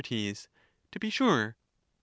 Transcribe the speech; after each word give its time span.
To 0.03 0.99
be 0.99 1.11
sure. 1.11 1.55
Sir. 1.55 1.55